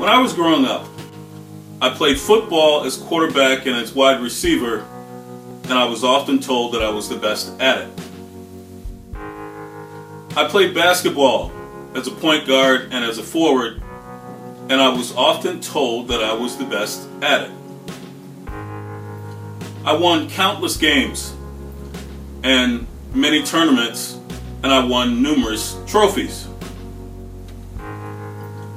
When 0.00 0.08
I 0.08 0.18
was 0.18 0.32
growing 0.32 0.64
up, 0.64 0.86
I 1.82 1.90
played 1.90 2.18
football 2.18 2.84
as 2.84 2.96
quarterback 2.96 3.66
and 3.66 3.76
as 3.76 3.94
wide 3.94 4.22
receiver, 4.22 4.86
and 5.64 5.74
I 5.74 5.84
was 5.84 6.02
often 6.02 6.40
told 6.40 6.72
that 6.72 6.82
I 6.82 6.88
was 6.88 7.10
the 7.10 7.16
best 7.16 7.52
at 7.60 7.82
it. 7.82 7.90
I 10.34 10.48
played 10.48 10.74
basketball 10.74 11.52
as 11.94 12.06
a 12.06 12.12
point 12.12 12.46
guard 12.46 12.88
and 12.92 13.04
as 13.04 13.18
a 13.18 13.22
forward, 13.22 13.82
and 14.70 14.80
I 14.80 14.88
was 14.88 15.14
often 15.14 15.60
told 15.60 16.08
that 16.08 16.24
I 16.24 16.32
was 16.32 16.56
the 16.56 16.64
best 16.64 17.06
at 17.20 17.50
it. 17.50 17.52
I 19.84 19.92
won 19.92 20.30
countless 20.30 20.78
games 20.78 21.34
and 22.42 22.86
many 23.12 23.42
tournaments, 23.42 24.18
and 24.62 24.72
I 24.72 24.82
won 24.82 25.22
numerous 25.22 25.76
trophies. 25.86 26.49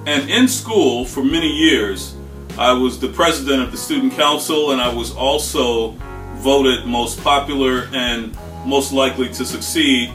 And 0.06 0.30
in 0.30 0.50
school, 0.50 1.06
for 1.06 1.24
many 1.24 1.48
years, 1.48 2.16
I 2.57 2.74
was 2.74 3.00
the 3.00 3.07
president 3.07 3.64
of 3.64 3.71
the 3.71 3.78
student 3.78 4.14
council, 4.14 4.71
and 4.71 4.82
I 4.82 4.94
was 4.94 5.16
also 5.16 5.92
voted 6.36 6.86
most 6.86 7.21
popular 7.21 7.88
and 7.94 8.38
most 8.66 8.92
likely 8.92 9.30
to 9.30 9.46
succeed 9.46 10.11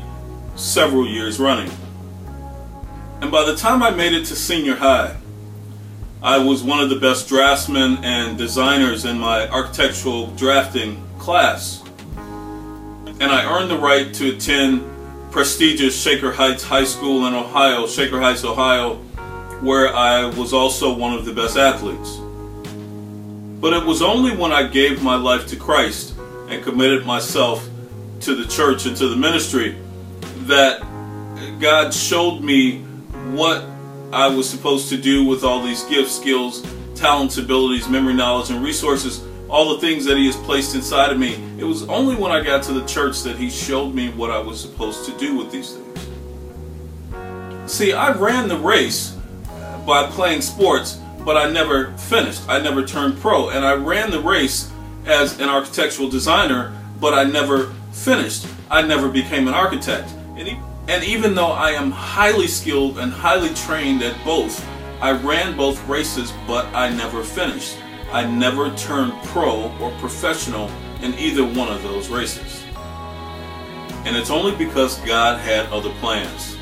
several 0.54 1.08
years 1.08 1.40
running. 1.40 1.70
And 3.22 3.30
by 3.30 3.44
the 3.44 3.56
time 3.56 3.82
I 3.82 3.90
made 3.90 4.12
it 4.12 4.26
to 4.26 4.36
senior 4.36 4.76
high, 4.76 5.16
I 6.22 6.36
was 6.36 6.62
one 6.62 6.80
of 6.80 6.90
the 6.90 6.96
best 6.96 7.28
draftsmen 7.28 8.04
and 8.04 8.36
designers 8.36 9.04
in 9.04 9.18
my 9.18 9.48
architectural 9.48 10.26
drafting 10.32 11.02
class. 11.18 11.82
And 12.16 13.32
I 13.32 13.44
earned 13.44 13.70
the 13.70 13.78
right 13.78 14.12
to 14.14 14.36
attend 14.36 14.84
prestigious 15.30 16.00
Shaker 16.00 16.32
Heights 16.32 16.62
High 16.62 16.84
School 16.84 17.26
in 17.26 17.34
Ohio, 17.34 17.86
Shaker 17.86 18.20
Heights, 18.20 18.44
Ohio, 18.44 19.00
where 19.60 19.94
I 19.94 20.26
was 20.26 20.52
also 20.52 20.94
one 20.94 21.14
of 21.14 21.24
the 21.24 21.32
best 21.32 21.56
athletes. 21.56 22.18
But 23.60 23.72
it 23.72 23.84
was 23.84 24.02
only 24.02 24.36
when 24.36 24.52
I 24.52 24.66
gave 24.66 25.02
my 25.02 25.16
life 25.16 25.46
to 25.48 25.56
Christ 25.56 26.14
and 26.48 26.62
committed 26.62 27.04
myself 27.04 27.68
to 28.20 28.34
the 28.34 28.46
church 28.46 28.86
and 28.86 28.96
to 28.96 29.08
the 29.08 29.16
ministry 29.16 29.76
that 30.46 30.80
God 31.60 31.92
showed 31.92 32.40
me 32.40 32.80
what 33.32 33.64
I 34.12 34.28
was 34.28 34.48
supposed 34.48 34.88
to 34.90 34.96
do 34.96 35.24
with 35.24 35.42
all 35.44 35.62
these 35.62 35.82
gifts, 35.84 36.14
skills, 36.14 36.64
talents, 36.94 37.36
abilities, 37.36 37.88
memory, 37.88 38.14
knowledge, 38.14 38.50
and 38.50 38.62
resources, 38.62 39.22
all 39.48 39.74
the 39.74 39.80
things 39.80 40.04
that 40.04 40.16
He 40.16 40.26
has 40.26 40.36
placed 40.36 40.74
inside 40.74 41.10
of 41.10 41.18
me. 41.18 41.34
It 41.58 41.64
was 41.64 41.88
only 41.88 42.14
when 42.14 42.30
I 42.30 42.42
got 42.42 42.62
to 42.64 42.72
the 42.72 42.86
church 42.86 43.22
that 43.22 43.36
He 43.36 43.50
showed 43.50 43.92
me 43.94 44.10
what 44.10 44.30
I 44.30 44.38
was 44.38 44.60
supposed 44.60 45.04
to 45.06 45.18
do 45.18 45.36
with 45.36 45.50
these 45.50 45.72
things. 45.72 45.84
See, 47.70 47.92
I 47.92 48.12
ran 48.12 48.48
the 48.48 48.56
race 48.56 49.17
by 49.88 50.06
playing 50.06 50.42
sports, 50.42 51.00
but 51.24 51.38
I 51.38 51.50
never 51.50 51.96
finished. 51.96 52.42
I 52.46 52.60
never 52.60 52.84
turned 52.84 53.18
pro. 53.20 53.48
And 53.48 53.64
I 53.64 53.72
ran 53.72 54.10
the 54.10 54.20
race 54.20 54.70
as 55.06 55.40
an 55.40 55.48
architectural 55.48 56.10
designer, 56.10 56.78
but 57.00 57.14
I 57.14 57.24
never 57.24 57.72
finished. 57.90 58.46
I 58.70 58.82
never 58.82 59.08
became 59.08 59.48
an 59.48 59.54
architect. 59.54 60.10
And 60.36 61.04
even 61.04 61.34
though 61.34 61.52
I 61.52 61.70
am 61.70 61.90
highly 61.90 62.48
skilled 62.48 62.98
and 62.98 63.10
highly 63.10 63.48
trained 63.54 64.02
at 64.02 64.22
both, 64.26 64.62
I 65.00 65.12
ran 65.12 65.56
both 65.56 65.82
races, 65.88 66.34
but 66.46 66.66
I 66.74 66.90
never 66.90 67.24
finished. 67.24 67.78
I 68.12 68.26
never 68.26 68.70
turned 68.76 69.14
pro 69.24 69.72
or 69.80 69.90
professional 70.00 70.70
in 71.00 71.14
either 71.14 71.44
one 71.44 71.68
of 71.68 71.82
those 71.82 72.10
races. 72.10 72.62
And 74.04 74.14
it's 74.14 74.30
only 74.30 74.54
because 74.54 74.98
God 74.98 75.40
had 75.40 75.64
other 75.72 75.94
plans. 76.00 76.58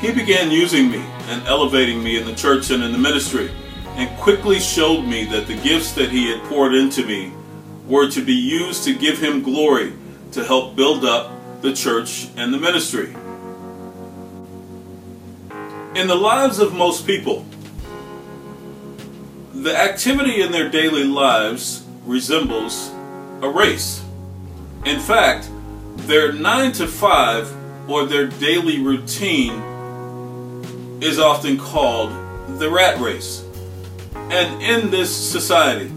He 0.00 0.12
began 0.12 0.52
using 0.52 0.88
me 0.90 1.04
and 1.26 1.46
elevating 1.46 2.02
me 2.02 2.18
in 2.18 2.26
the 2.26 2.34
church 2.34 2.70
and 2.70 2.82
in 2.82 2.92
the 2.92 2.98
ministry, 2.98 3.50
and 3.96 4.16
quickly 4.18 4.60
showed 4.60 5.02
me 5.02 5.24
that 5.26 5.46
the 5.46 5.56
gifts 5.56 5.92
that 5.92 6.10
He 6.10 6.30
had 6.30 6.42
poured 6.44 6.74
into 6.74 7.04
me 7.04 7.32
were 7.86 8.08
to 8.10 8.24
be 8.24 8.34
used 8.34 8.84
to 8.84 8.94
give 8.94 9.18
Him 9.18 9.42
glory 9.42 9.92
to 10.32 10.44
help 10.44 10.76
build 10.76 11.04
up 11.04 11.32
the 11.62 11.72
church 11.72 12.28
and 12.36 12.52
the 12.52 12.58
ministry. 12.58 13.14
In 15.94 16.08
the 16.08 16.14
lives 16.14 16.58
of 16.58 16.74
most 16.74 17.06
people, 17.06 17.46
the 19.54 19.74
activity 19.74 20.42
in 20.42 20.52
their 20.52 20.68
daily 20.68 21.04
lives 21.04 21.84
resembles 22.04 22.90
a 23.40 23.48
race. 23.48 24.04
In 24.84 25.00
fact, 25.00 25.48
their 26.06 26.32
9 26.32 26.72
to 26.72 26.86
5 26.86 27.90
or 27.90 28.04
their 28.04 28.26
daily 28.26 28.78
routine 28.80 29.75
is 31.00 31.18
often 31.18 31.58
called 31.58 32.10
the 32.58 32.70
rat 32.70 33.00
race. 33.00 33.44
And 34.14 34.62
in 34.62 34.90
this 34.90 35.14
society, 35.14 35.90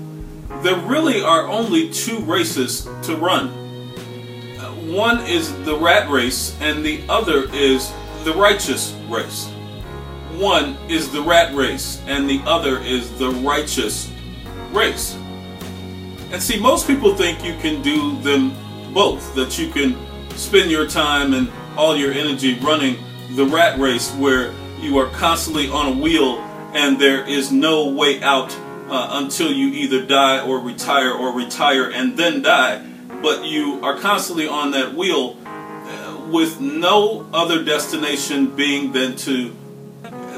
there 0.61 0.75
really 0.75 1.21
are 1.21 1.47
only 1.47 1.89
two 1.89 2.19
races 2.19 2.87
to 3.03 3.15
run. 3.15 3.47
Uh, 4.59 4.71
one 4.91 5.21
is 5.25 5.53
the 5.63 5.75
rat 5.75 6.09
race, 6.09 6.55
and 6.59 6.83
the 6.83 7.03
other 7.07 7.43
is 7.53 7.93
the 8.23 8.33
righteous 8.33 8.93
race. 9.07 9.47
One 10.33 10.77
is 10.87 11.11
the 11.11 11.21
rat 11.21 11.55
race, 11.55 12.01
and 12.07 12.29
the 12.29 12.41
other 12.45 12.79
is 12.79 13.17
the 13.17 13.29
righteous 13.29 14.11
race. 14.71 15.15
And 16.31 16.41
see, 16.41 16.59
most 16.59 16.87
people 16.87 17.15
think 17.15 17.43
you 17.43 17.55
can 17.55 17.81
do 17.81 18.19
them 18.21 18.53
both, 18.93 19.33
that 19.35 19.57
you 19.57 19.69
can 19.69 19.97
spend 20.31 20.69
your 20.69 20.87
time 20.87 21.33
and 21.33 21.49
all 21.77 21.95
your 21.95 22.11
energy 22.11 22.59
running 22.59 22.97
the 23.31 23.45
rat 23.45 23.79
race 23.79 24.11
where 24.15 24.53
you 24.79 24.97
are 24.97 25.09
constantly 25.09 25.69
on 25.69 25.97
a 25.97 26.01
wheel 26.01 26.39
and 26.73 26.99
there 26.99 27.27
is 27.27 27.51
no 27.51 27.89
way 27.89 28.21
out 28.21 28.55
uh, 28.89 29.21
until 29.21 29.51
you 29.51 29.67
either 29.67 30.05
die 30.05 30.45
or 30.45 30.59
retire 30.59 31.11
or 31.11 31.33
retire 31.33 31.89
and 31.89 32.17
then 32.17 32.41
die. 32.41 32.85
But 33.21 33.45
you 33.45 33.83
are 33.83 33.97
constantly 33.97 34.47
on 34.47 34.71
that 34.71 34.93
wheel 34.93 35.37
uh, 35.45 36.29
with 36.31 36.61
no 36.61 37.27
other 37.33 37.63
destination 37.63 38.55
being 38.55 38.91
than 38.93 39.15
to 39.17 39.55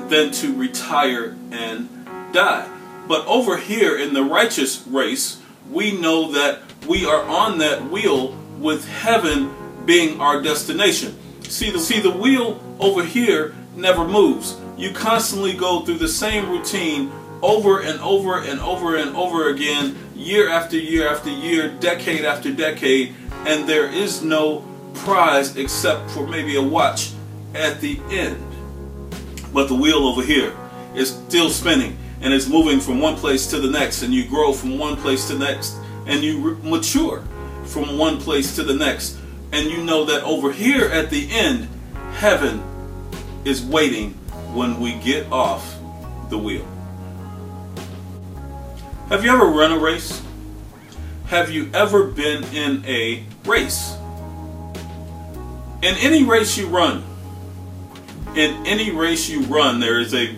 than 0.10 0.32
to 0.32 0.56
retire 0.56 1.38
and 1.52 1.90
die. 2.34 2.68
But 3.08 3.26
over 3.28 3.58
here 3.58 3.98
in 3.98 4.14
the 4.14 4.24
righteous 4.24 4.86
race, 4.88 5.42
we 5.70 5.98
know 5.98 6.32
that 6.32 6.60
we 6.88 7.06
are 7.06 7.24
on 7.24 7.60
that 7.60 7.90
wheel 7.90 8.36
with 8.60 8.88
heaven 8.88 9.86
being 9.86 10.20
our 10.20 10.42
destination. 10.42 11.18
See 11.44 11.72
the 11.72 11.80
see 11.80 12.00
the 12.00 12.12
wheel 12.12 12.62
over 12.80 13.04
here 13.04 13.54
never 13.76 14.08
moves. 14.08 14.58
You 14.78 14.92
constantly 14.92 15.54
go 15.54 15.82
through 15.82 15.98
the 15.98 16.08
same 16.08 16.50
routine 16.50 17.12
over 17.42 17.82
and 17.82 18.00
over 18.02 18.40
and 18.42 18.60
over 18.62 18.96
and 18.98 19.16
over 19.16 19.50
again, 19.50 19.98
year 20.16 20.50
after 20.50 20.78
year 20.78 21.08
after 21.08 21.30
year, 21.30 21.70
decade 21.80 22.24
after 22.24 22.54
decade, 22.54 23.16
and 23.46 23.68
there 23.68 23.88
is 23.88 24.22
no 24.22 24.64
prize 24.94 25.56
except 25.56 26.10
for 26.12 26.28
maybe 26.28 26.56
a 26.56 26.62
watch 26.62 27.12
at 27.56 27.82
the 27.82 28.00
end. 28.10 28.38
But 29.54 29.68
the 29.68 29.76
wheel 29.76 30.08
over 30.08 30.22
here 30.22 30.56
is 30.96 31.10
still 31.10 31.50
spinning 31.50 31.98
and 32.22 32.34
it's 32.34 32.48
moving 32.48 32.80
from 32.80 33.00
one 33.00 33.16
place 33.16 33.48
to 33.48 33.60
the 33.60 33.70
next, 33.70 34.04
and 34.04 34.14
you 34.14 34.28
grow 34.28 34.54
from 34.54 34.78
one 34.78 34.96
place 34.96 35.28
to 35.28 35.34
the 35.34 35.44
next, 35.44 35.76
and 36.06 36.24
you 36.24 36.56
mature 36.64 37.24
from 37.66 37.98
one 37.98 38.20
place 38.20 38.56
to 38.56 38.64
the 38.64 38.76
next. 38.76 39.18
And 39.52 39.70
you 39.70 39.84
know 39.84 40.06
that 40.06 40.24
over 40.24 40.52
here 40.52 40.86
at 40.86 41.10
the 41.10 41.30
end, 41.32 41.68
heaven 42.14 42.62
is 43.46 43.64
waiting 43.64 44.12
when 44.54 44.80
we 44.80 44.94
get 44.96 45.32
off 45.32 45.78
the 46.30 46.38
wheel. 46.38 46.66
Have 49.10 49.26
you 49.26 49.32
ever 49.32 49.46
run 49.46 49.72
a 49.72 49.78
race? 49.80 50.22
Have 51.28 51.50
you 51.50 51.70
ever 51.74 52.06
been 52.06 52.44
in 52.54 52.86
a 52.86 53.26
race? 53.46 53.96
In 55.82 55.96
any 55.98 56.24
race 56.24 56.58
you 56.58 56.68
run, 56.68 57.04
in 58.36 58.66
any 58.66 58.92
race 58.92 59.28
you 59.28 59.42
run, 59.42 59.80
there 59.80 60.00
is 60.00 60.14
a 60.14 60.36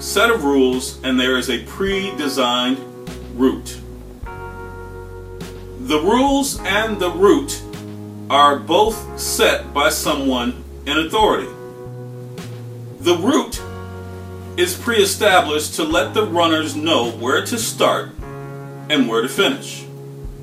set 0.00 0.30
of 0.30 0.42
rules 0.42 1.00
and 1.02 1.20
there 1.20 1.36
is 1.36 1.50
a 1.50 1.64
pre 1.64 2.14
designed 2.16 2.78
route. 3.34 3.78
The 5.80 6.00
rules 6.00 6.58
and 6.60 7.00
the 7.00 7.10
route 7.10 7.62
are 8.28 8.58
both 8.58 9.18
set 9.20 9.72
by 9.74 9.90
someone 9.90 10.64
in 10.86 10.98
authority. 10.98 11.48
The 13.00 13.16
route 13.16 13.62
is 14.58 14.76
pre 14.76 14.98
established 14.98 15.74
to 15.76 15.84
let 15.84 16.12
the 16.12 16.26
runners 16.26 16.76
know 16.76 17.12
where 17.12 17.42
to 17.46 17.56
start 17.56 18.10
and 18.90 19.08
where 19.08 19.22
to 19.22 19.28
finish. 19.28 19.86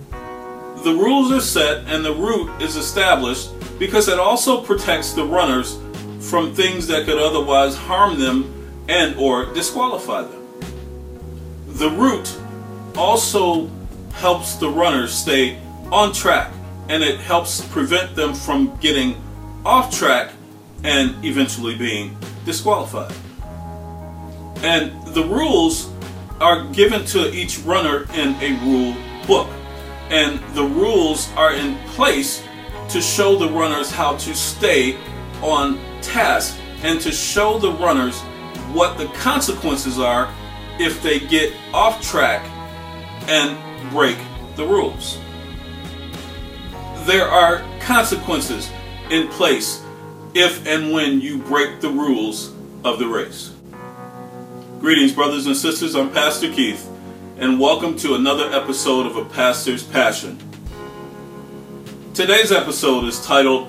The 0.09 0.91
rules 0.91 1.31
are 1.31 1.39
set 1.39 1.85
and 1.85 2.03
the 2.03 2.15
route 2.15 2.59
is 2.59 2.75
established 2.75 3.51
because 3.77 4.07
it 4.07 4.17
also 4.17 4.59
protects 4.59 5.13
the 5.13 5.23
runners 5.23 5.77
from 6.19 6.55
things 6.55 6.87
that 6.87 7.05
could 7.05 7.19
otherwise 7.19 7.75
harm 7.75 8.19
them 8.19 8.51
and 8.89 9.15
or 9.17 9.53
disqualify 9.53 10.23
them. 10.23 10.43
The 11.67 11.91
route 11.91 12.35
also 12.97 13.69
helps 14.13 14.55
the 14.55 14.69
runners 14.69 15.13
stay 15.13 15.59
on 15.91 16.11
track 16.11 16.51
and 16.89 17.03
it 17.03 17.19
helps 17.19 17.63
prevent 17.67 18.15
them 18.15 18.33
from 18.33 18.75
getting 18.77 19.15
off 19.63 19.95
track 19.95 20.31
and 20.83 21.23
eventually 21.23 21.75
being 21.75 22.17
disqualified. 22.47 23.13
And 24.63 24.91
the 25.13 25.23
rules 25.23 25.91
are 26.39 26.65
given 26.69 27.05
to 27.07 27.31
each 27.31 27.59
runner 27.59 28.07
in 28.13 28.33
a 28.41 28.57
rule 28.65 28.95
book. 29.27 29.49
And 30.09 30.39
the 30.55 30.63
rules 30.63 31.29
are 31.33 31.53
in 31.53 31.77
place 31.89 32.41
to 32.89 33.01
show 33.01 33.37
the 33.37 33.49
runners 33.49 33.91
how 33.91 34.15
to 34.17 34.33
stay 34.33 34.97
on 35.43 35.77
task 36.01 36.57
and 36.83 37.01
to 37.01 37.11
show 37.11 37.59
the 37.59 37.73
runners 37.73 38.19
what 38.73 38.97
the 38.97 39.07
consequences 39.07 39.99
are 39.99 40.33
if 40.79 41.03
they 41.03 41.19
get 41.19 41.53
off 41.73 42.01
track 42.01 42.45
and 43.27 43.57
break 43.91 44.17
the 44.55 44.65
rules. 44.65 45.19
There 47.05 47.27
are 47.27 47.61
consequences 47.81 48.71
in 49.09 49.27
place 49.27 49.83
if 50.37 50.67
and 50.67 50.93
when 50.93 51.19
you 51.19 51.39
break 51.39 51.81
the 51.81 51.89
rules 51.89 52.53
of 52.83 52.99
the 52.99 53.07
race. 53.07 53.51
Greetings, 54.79 55.11
brothers 55.11 55.47
and 55.47 55.57
sisters. 55.57 55.95
I'm 55.95 56.11
Pastor 56.11 56.53
Keith, 56.53 56.87
and 57.39 57.59
welcome 57.59 57.97
to 57.97 58.13
another 58.13 58.47
episode 58.51 59.07
of 59.07 59.15
A 59.17 59.25
Pastor's 59.25 59.81
Passion. 59.81 60.37
Today's 62.13 62.51
episode 62.51 63.05
is 63.05 63.19
titled 63.25 63.67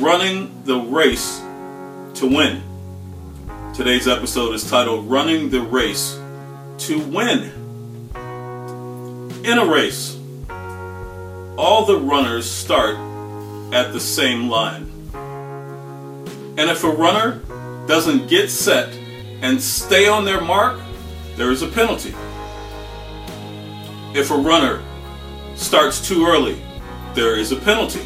Running 0.00 0.62
the 0.64 0.78
Race 0.78 1.38
to 2.14 2.26
Win. 2.26 2.62
Today's 3.74 4.08
episode 4.08 4.54
is 4.54 4.70
titled 4.70 5.10
Running 5.10 5.50
the 5.50 5.60
Race 5.60 6.18
to 6.78 6.98
Win. 6.98 7.52
In 9.44 9.58
a 9.58 9.66
race, 9.66 10.18
all 11.58 11.84
the 11.84 11.98
runners 11.98 12.50
start 12.50 12.96
at 13.74 13.92
the 13.92 14.00
same 14.00 14.48
line. 14.48 14.85
And 16.56 16.70
if 16.70 16.84
a 16.84 16.90
runner 16.90 17.40
doesn't 17.86 18.28
get 18.28 18.50
set 18.50 18.88
and 19.42 19.60
stay 19.60 20.08
on 20.08 20.24
their 20.24 20.40
mark, 20.40 20.80
there 21.36 21.50
is 21.50 21.62
a 21.62 21.68
penalty. 21.68 22.14
If 24.18 24.30
a 24.30 24.36
runner 24.36 24.82
starts 25.54 26.06
too 26.06 26.26
early, 26.26 26.62
there 27.14 27.36
is 27.36 27.52
a 27.52 27.56
penalty. 27.56 28.00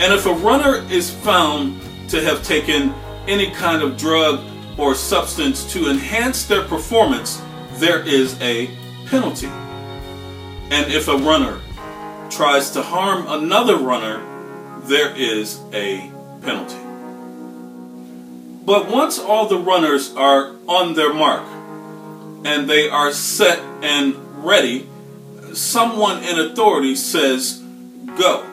And 0.00 0.12
if 0.12 0.26
a 0.26 0.34
runner 0.34 0.84
is 0.90 1.10
found 1.10 1.80
to 2.10 2.20
have 2.22 2.44
taken 2.44 2.92
any 3.26 3.50
kind 3.50 3.82
of 3.82 3.96
drug 3.96 4.40
or 4.78 4.94
substance 4.94 5.72
to 5.72 5.88
enhance 5.88 6.44
their 6.44 6.62
performance, 6.64 7.42
there 7.74 8.06
is 8.06 8.38
a 8.42 8.70
penalty. 9.06 9.48
And 10.70 10.92
if 10.92 11.08
a 11.08 11.16
runner 11.16 11.60
tries 12.28 12.70
to 12.72 12.82
harm 12.82 13.26
another 13.28 13.76
runner, 13.76 14.22
there 14.82 15.16
is 15.16 15.60
a 15.72 16.10
penalty. 16.42 16.85
But 18.66 18.90
once 18.90 19.20
all 19.20 19.46
the 19.46 19.58
runners 19.58 20.12
are 20.16 20.56
on 20.66 20.94
their 20.94 21.14
mark 21.14 21.44
and 22.44 22.68
they 22.68 22.88
are 22.88 23.12
set 23.12 23.60
and 23.80 24.16
ready, 24.44 24.88
someone 25.54 26.24
in 26.24 26.36
authority 26.40 26.96
says, 26.96 27.62
Go. 28.18 28.44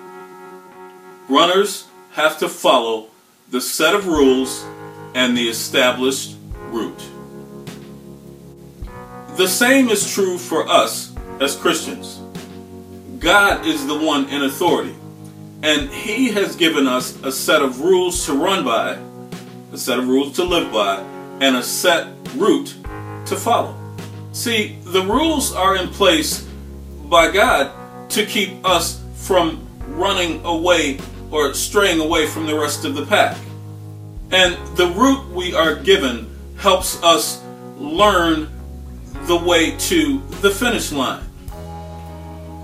Runners 1.28 1.88
have 2.12 2.38
to 2.40 2.48
follow 2.48 3.08
the 3.50 3.60
set 3.60 3.96
of 3.96 4.06
rules 4.06 4.64
and 5.16 5.36
the 5.36 5.50
established 5.50 6.36
route. 6.70 7.10
The 9.36 9.48
same 9.48 9.90
is 9.90 10.14
true 10.14 10.38
for 10.38 10.70
us 10.70 11.12
as 11.40 11.56
Christians. 11.56 12.20
God 13.18 13.66
is 13.66 13.88
the 13.88 13.98
one 13.98 14.30
in 14.30 14.44
authority, 14.44 14.96
and 15.64 15.90
He 15.90 16.30
has 16.34 16.56
given 16.56 16.86
us 16.86 17.20
a 17.24 17.32
set 17.32 17.64
of 17.64 17.82
rules 17.82 18.28
to 18.28 18.34
run 18.34 18.64
by 18.64 19.00
a 19.74 19.78
set 19.78 19.98
of 19.98 20.08
rules 20.08 20.36
to 20.36 20.44
live 20.44 20.72
by, 20.72 21.00
and 21.42 21.56
a 21.56 21.64
set 21.64 22.08
route 22.36 22.76
to 23.26 23.36
follow. 23.36 23.76
See, 24.32 24.78
the 24.84 25.02
rules 25.02 25.52
are 25.52 25.76
in 25.76 25.88
place 25.90 26.48
by 27.06 27.32
God 27.32 27.72
to 28.12 28.24
keep 28.24 28.64
us 28.64 29.04
from 29.16 29.68
running 29.88 30.46
away 30.46 31.00
or 31.32 31.56
straying 31.56 32.00
away 32.00 32.28
from 32.28 32.46
the 32.46 32.56
rest 32.58 32.86
of 32.86 32.94
the 32.94 33.06
pack. 33.08 33.36
And 34.32 34.56
the 34.78 34.88
route 34.90 35.28
we 35.30 35.56
are 35.56 35.76
given 35.76 36.30
helps 36.58 37.02
us 37.02 37.44
learn 37.78 38.50
the 39.24 39.38
way 39.38 39.76
to 39.78 40.20
the 40.42 40.52
finish 40.52 40.92
line. 40.92 41.24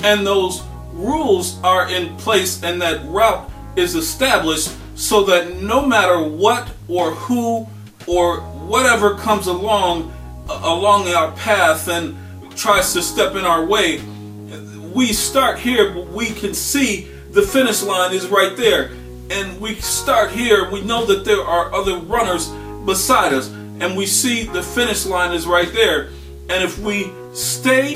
And 0.04 0.28
those 0.28 0.62
rules 0.94 1.60
are 1.64 1.90
in 1.90 2.16
place, 2.18 2.62
and 2.62 2.80
that 2.84 3.04
route 3.06 3.50
is 3.76 3.96
established 3.96 4.76
so 4.94 5.24
that 5.24 5.56
no 5.56 5.84
matter 5.84 6.22
what 6.22 6.70
or 6.90 7.12
who 7.12 7.68
or 8.08 8.42
whatever 8.42 9.16
comes 9.16 9.48
along 9.48 10.12
uh, 10.50 10.60
along 10.64 11.08
our 11.10 11.32
path 11.34 11.88
and 11.88 12.18
tries 12.58 12.92
to 12.94 13.02
step 13.02 13.36
in 13.36 13.46
our 13.46 13.66
way, 13.66 14.02
we 14.94 15.14
start 15.14 15.60
here, 15.60 15.94
but 15.94 16.08
we 16.08 16.26
can 16.26 16.54
see 16.54 17.08
the 17.32 17.42
finish 17.42 17.84
line 17.84 18.14
is 18.14 18.28
right 18.28 18.58
there. 18.58 18.92
And 19.30 19.62
we 19.62 19.76
start 19.76 20.32
here, 20.32 20.70
we 20.72 20.82
know 20.82 21.06
that 21.06 21.24
there 21.24 21.42
are 21.42 21.72
other 21.74 21.98
runners 21.98 22.50
beside 22.86 23.32
us, 23.32 23.50
and 23.50 23.96
we 23.96 24.08
see 24.08 24.46
the 24.46 24.64
finish 24.64 25.06
line 25.06 25.34
is 25.34 25.46
right 25.46 25.72
there. 25.72 26.10
And 26.50 26.64
if 26.64 26.80
we 26.80 27.12
stay 27.34 27.96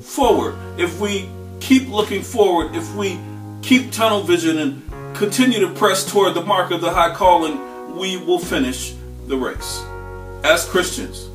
forward, 0.00 0.56
if 0.78 1.00
we 1.00 1.28
keep 1.60 1.88
looking 1.88 2.22
forward, 2.22 2.74
if 2.74 2.92
we 2.96 3.20
keep 3.62 3.92
tunnel 3.92 4.22
vision 4.22 4.58
and 4.58 5.16
continue 5.16 5.60
to 5.60 5.72
press 5.74 6.04
toward 6.10 6.34
the 6.34 6.42
mark 6.44 6.72
of 6.72 6.80
the 6.80 6.90
high 6.90 7.14
calling, 7.14 7.71
we 7.92 8.16
will 8.16 8.38
finish 8.38 8.94
the 9.26 9.36
race. 9.36 9.82
As 10.44 10.64
Christians, 10.68 11.28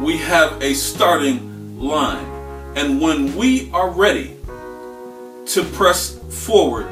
we 0.00 0.16
have 0.18 0.62
a 0.62 0.74
starting 0.74 1.78
line. 1.78 2.24
And 2.76 3.00
when 3.00 3.34
we 3.34 3.70
are 3.72 3.90
ready 3.90 4.36
to 5.46 5.64
press 5.72 6.18
forward 6.46 6.86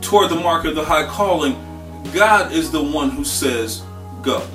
toward 0.00 0.30
the 0.30 0.36
mark 0.36 0.64
of 0.64 0.74
the 0.74 0.84
high 0.84 1.06
calling, 1.06 1.54
God 2.14 2.52
is 2.52 2.70
the 2.70 2.82
one 2.82 3.10
who 3.10 3.24
says, 3.24 3.82
Go. 4.22 4.46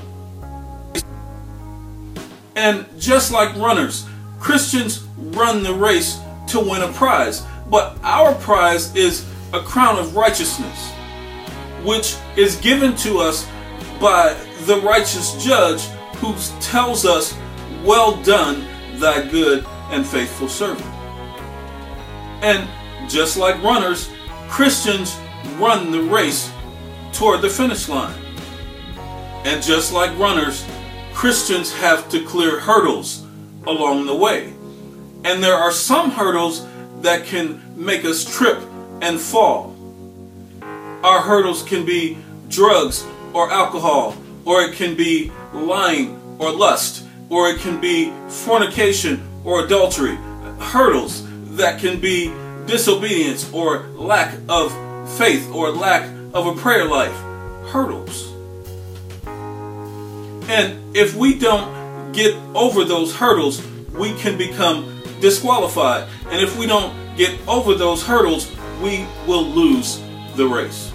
And 2.56 2.86
just 3.00 3.32
like 3.32 3.56
runners, 3.56 4.06
Christians 4.40 5.04
run 5.18 5.64
the 5.64 5.74
race 5.74 6.20
to 6.48 6.60
win 6.60 6.82
a 6.82 6.92
prize. 6.94 7.44
But 7.70 7.98
our 8.04 8.36
prize 8.36 8.96
is 8.96 9.26
a 9.54 9.60
crown 9.60 9.98
of 9.98 10.16
righteousness, 10.16 10.93
which 11.84 12.16
is 12.36 12.56
given 12.58 12.96
to 12.98 13.20
us 13.20 13.48
by 14.00 14.34
the 14.66 14.80
righteous 14.82 15.44
judge 15.44 15.82
who 16.18 16.34
tells 16.60 17.06
us, 17.06 17.38
Well 17.84 18.22
done, 18.24 18.66
thy 19.00 19.28
good 19.28 19.66
and 19.92 20.06
faithful 20.06 20.48
servant. 20.48 20.88
And 22.42 22.70
just 23.10 23.38
like 23.38 23.62
runners, 23.62 24.10
Christians 24.50 25.16
run 25.58 25.92
the 25.92 26.02
race 26.02 26.52
toward 27.12 27.42
the 27.42 27.50
finish 27.50 27.88
line. 27.88 28.20
And 29.46 29.62
just 29.62 29.92
like 29.94 30.18
runners, 30.18 30.66
Christians 31.14 31.74
have 31.74 32.10
to 32.10 32.24
clear 32.24 32.60
hurdles 32.60 33.26
along 33.68 34.06
the 34.06 34.16
way. 34.16 34.54
And 35.26 35.44
there 35.44 35.56
are 35.56 35.72
some 35.72 36.12
hurdles 36.12 36.66
that 37.02 37.26
can 37.26 37.62
make 37.76 38.04
us 38.06 38.24
trip 38.38 38.60
and 39.02 39.20
fall. 39.20 39.73
Our 41.04 41.20
hurdles 41.22 41.64
can 41.64 41.86
be 41.86 42.18
drugs 42.48 43.06
or 43.34 43.52
alcohol, 43.52 44.16
or 44.46 44.62
it 44.62 44.76
can 44.76 44.96
be 44.96 45.32
lying 45.54 46.18
or 46.40 46.50
lust, 46.52 47.06
or 47.30 47.50
it 47.50 47.60
can 47.60 47.82
be 47.82 48.14
fornication 48.30 49.22
or 49.44 49.66
adultery. 49.66 50.16
Hurdles 50.60 51.26
that 51.58 51.82
can 51.82 52.00
be 52.00 52.32
disobedience 52.68 53.52
or 53.52 53.84
lack 53.96 54.34
of 54.48 54.72
faith 55.18 55.52
or 55.52 55.72
lack 55.72 56.10
of 56.34 56.48
a 56.48 56.56
prayer 56.56 56.86
life. 56.86 57.14
Hurdles. 57.68 58.32
And 60.48 60.96
if 60.96 61.16
we 61.16 61.38
don't 61.38 62.14
get 62.14 62.34
over 62.56 62.86
those 62.86 63.14
hurdles, 63.14 63.62
we 63.92 64.14
can 64.14 64.38
become 64.38 65.02
disqualified. 65.20 66.08
And 66.30 66.42
if 66.42 66.58
we 66.58 66.66
don't 66.66 66.96
get 67.18 67.38
over 67.46 67.76
those 67.76 68.04
hurdles, 68.06 68.50
we 68.82 69.06
will 69.28 69.44
lose 69.44 70.02
the 70.36 70.48
race. 70.48 70.93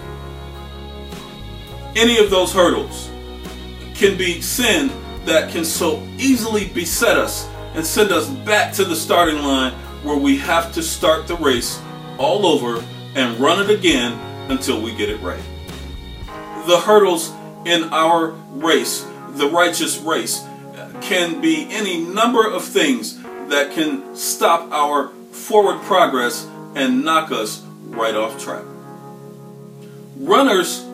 Any 1.99 2.17
of 2.17 2.29
those 2.29 2.53
hurdles 2.53 3.09
can 3.93 4.17
be 4.17 4.39
sin 4.39 4.89
that 5.25 5.51
can 5.51 5.65
so 5.65 6.01
easily 6.17 6.69
beset 6.69 7.17
us 7.17 7.45
and 7.73 7.85
send 7.85 8.13
us 8.13 8.29
back 8.29 8.71
to 8.75 8.85
the 8.85 8.95
starting 8.95 9.39
line 9.39 9.73
where 10.03 10.15
we 10.15 10.37
have 10.37 10.71
to 10.75 10.81
start 10.81 11.27
the 11.27 11.35
race 11.35 11.77
all 12.17 12.45
over 12.45 12.81
and 13.15 13.37
run 13.37 13.61
it 13.61 13.69
again 13.69 14.13
until 14.49 14.81
we 14.81 14.95
get 14.95 15.09
it 15.09 15.19
right. 15.19 15.41
The 16.67 16.79
hurdles 16.79 17.33
in 17.65 17.83
our 17.91 18.29
race, 18.53 19.05
the 19.31 19.49
righteous 19.49 19.97
race, 19.97 20.41
can 21.01 21.41
be 21.41 21.67
any 21.69 21.99
number 21.99 22.49
of 22.49 22.63
things 22.63 23.21
that 23.49 23.73
can 23.73 24.15
stop 24.15 24.71
our 24.71 25.09
forward 25.33 25.81
progress 25.81 26.47
and 26.75 27.03
knock 27.03 27.29
us 27.33 27.61
right 27.87 28.15
off 28.15 28.41
track. 28.41 28.63
Runners 30.15 30.85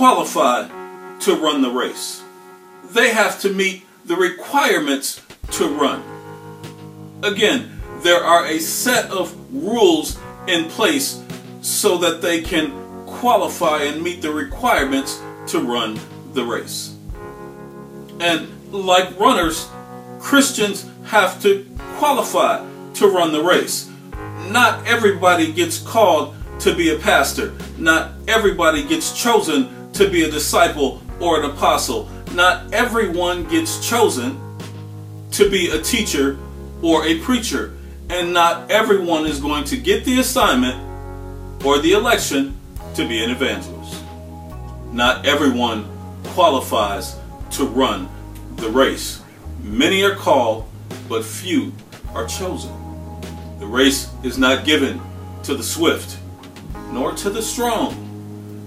qualify 0.00 0.66
to 1.18 1.34
run 1.36 1.60
the 1.60 1.68
race. 1.68 2.22
they 2.92 3.10
have 3.10 3.38
to 3.38 3.52
meet 3.52 3.84
the 4.06 4.16
requirements 4.16 5.20
to 5.50 5.68
run. 5.68 6.02
Again, 7.22 7.78
there 8.02 8.24
are 8.24 8.46
a 8.46 8.58
set 8.60 9.10
of 9.10 9.36
rules 9.52 10.18
in 10.48 10.70
place 10.70 11.22
so 11.60 11.98
that 11.98 12.22
they 12.22 12.40
can 12.40 12.72
qualify 13.04 13.82
and 13.82 14.02
meet 14.02 14.22
the 14.22 14.32
requirements 14.32 15.20
to 15.48 15.60
run 15.60 16.00
the 16.32 16.44
race. 16.44 16.96
And 18.20 18.48
like 18.72 19.20
runners, 19.20 19.68
Christians 20.18 20.88
have 21.04 21.42
to 21.42 21.66
qualify 21.98 22.66
to 22.94 23.06
run 23.06 23.32
the 23.32 23.44
race. 23.44 23.90
Not 24.48 24.86
everybody 24.86 25.52
gets 25.52 25.78
called 25.78 26.34
to 26.60 26.74
be 26.74 26.88
a 26.88 26.98
pastor. 26.98 27.52
Not 27.76 28.12
everybody 28.26 28.82
gets 28.82 29.12
chosen 29.12 29.76
to 30.00 30.08
be 30.08 30.22
a 30.22 30.30
disciple 30.30 31.02
or 31.20 31.38
an 31.38 31.50
apostle. 31.50 32.08
Not 32.32 32.72
everyone 32.72 33.44
gets 33.44 33.86
chosen 33.86 34.40
to 35.32 35.50
be 35.50 35.68
a 35.68 35.78
teacher 35.78 36.38
or 36.80 37.04
a 37.04 37.18
preacher. 37.18 37.76
And 38.08 38.32
not 38.32 38.70
everyone 38.70 39.26
is 39.26 39.38
going 39.40 39.64
to 39.64 39.76
get 39.76 40.06
the 40.06 40.18
assignment 40.20 40.74
or 41.66 41.80
the 41.80 41.92
election 41.92 42.58
to 42.94 43.06
be 43.06 43.22
an 43.22 43.28
evangelist. 43.30 44.02
Not 44.90 45.26
everyone 45.26 45.86
qualifies 46.28 47.16
to 47.50 47.66
run 47.66 48.08
the 48.56 48.70
race. 48.70 49.20
Many 49.62 50.02
are 50.02 50.14
called, 50.14 50.66
but 51.10 51.26
few 51.26 51.74
are 52.14 52.24
chosen. 52.26 52.72
The 53.58 53.66
race 53.66 54.08
is 54.22 54.38
not 54.38 54.64
given 54.64 54.98
to 55.42 55.54
the 55.54 55.62
swift, 55.62 56.18
nor 56.90 57.12
to 57.16 57.28
the 57.28 57.42
strong, 57.42 58.09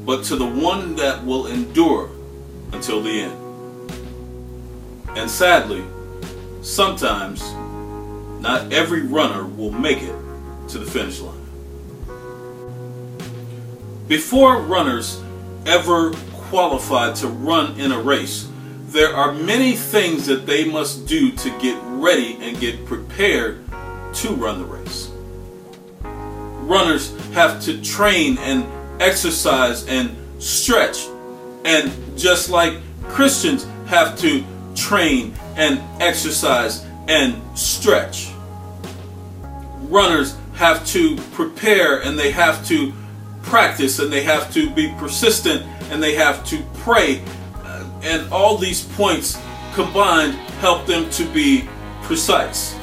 but 0.06 0.24
to 0.26 0.36
the 0.36 0.46
one 0.46 0.96
that 0.96 1.26
will 1.26 1.48
endure 1.48 2.10
until 2.72 3.02
the 3.02 3.22
end. 3.22 3.40
And 5.16 5.30
sadly, 5.30 5.84
sometimes 6.62 7.42
not 8.42 8.74
every 8.74 9.04
runner 9.04 9.46
will 9.46 9.72
make 9.72 10.02
it 10.02 10.16
to 10.70 10.80
the 10.80 10.86
finish 10.86 11.20
line. 11.20 11.40
Before 14.08 14.60
runners 14.60 15.22
ever 15.66 16.12
qualify 16.34 17.14
to 17.14 17.28
run 17.28 17.80
in 17.80 17.92
a 17.92 18.00
race, 18.00 18.50
there 18.88 19.16
are 19.16 19.32
many 19.34 19.74
things 19.74 20.26
that 20.26 20.46
they 20.46 20.66
must 20.66 21.08
do 21.08 21.32
to 21.32 21.50
get 21.60 21.80
ready 21.84 22.38
and 22.42 22.60
get 22.60 22.86
prepared 22.86 23.64
to 24.14 24.30
run 24.36 24.60
the 24.60 24.66
race. 24.66 25.10
Runners 26.04 27.16
have 27.32 27.62
to 27.64 27.82
train 27.82 28.38
and 28.40 28.66
exercise 29.04 29.86
and 29.88 30.16
stretch. 30.42 31.08
And 31.66 31.92
just 32.18 32.50
like 32.50 32.74
Christians 33.04 33.68
have 33.88 34.18
to 34.20 34.44
train 34.76 35.34
and 35.56 35.80
exercise 36.02 36.86
and 37.08 37.42
stretch. 37.58 38.32
Runners 39.84 40.36
have 40.56 40.86
to 40.88 41.18
prepare 41.34 42.02
and 42.02 42.18
they 42.18 42.32
have 42.32 42.66
to 42.68 42.94
practice 43.44 44.00
and 44.00 44.12
they 44.12 44.24
have 44.24 44.52
to 44.54 44.70
be 44.70 44.94
persistent 44.98 45.64
and 45.92 46.02
they 46.02 46.16
have 46.16 46.46
to 46.46 46.64
pray. 46.76 47.22
Uh, 47.64 47.86
and 48.02 48.32
all 48.32 48.58
these 48.58 48.84
points 48.96 49.38
combined 49.74 50.34
help 50.62 50.86
them 50.86 51.10
to 51.12 51.26
be 51.34 51.68
precise. 52.04 52.76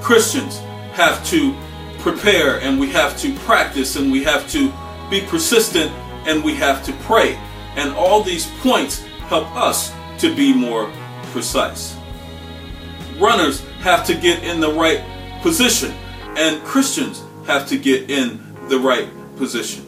Christians 0.00 0.58
have 0.92 1.24
to 1.26 1.54
prepare 1.98 2.60
and 2.60 2.78
we 2.78 2.88
have 2.90 3.18
to 3.18 3.34
practice 3.40 3.96
and 3.96 4.12
we 4.12 4.22
have 4.22 4.48
to 4.50 4.72
be 5.14 5.26
persistent 5.26 5.92
and 6.26 6.42
we 6.42 6.54
have 6.54 6.84
to 6.84 6.92
pray. 7.04 7.38
And 7.76 7.94
all 7.94 8.22
these 8.22 8.50
points 8.60 9.00
help 9.28 9.54
us 9.54 9.92
to 10.18 10.34
be 10.34 10.52
more 10.52 10.90
precise. 11.32 11.96
Runners 13.18 13.60
have 13.80 14.04
to 14.06 14.14
get 14.14 14.42
in 14.42 14.60
the 14.60 14.72
right 14.72 15.02
position 15.42 15.92
and 16.36 16.60
Christians 16.64 17.22
have 17.46 17.68
to 17.68 17.78
get 17.78 18.10
in 18.10 18.40
the 18.68 18.78
right 18.78 19.08
position. 19.36 19.84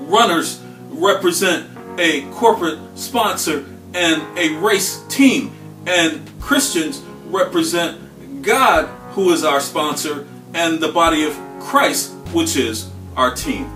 Runners 0.00 0.62
represent 0.90 1.70
a 1.98 2.22
corporate 2.32 2.78
sponsor 2.94 3.64
and 3.94 4.38
a 4.38 4.54
race 4.56 5.02
team, 5.08 5.52
and 5.86 6.30
Christians 6.40 7.02
represent 7.26 8.42
God, 8.42 8.86
who 9.12 9.30
is 9.32 9.44
our 9.44 9.60
sponsor, 9.60 10.26
and 10.54 10.80
the 10.80 10.90
body 10.90 11.24
of 11.24 11.38
Christ, 11.60 12.12
which 12.32 12.56
is 12.56 12.91
our 13.16 13.34
team. 13.34 13.70